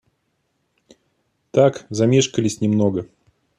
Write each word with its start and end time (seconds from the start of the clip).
Так, 1.51 1.85
замешкались 1.91 2.59
немного. 2.59 3.07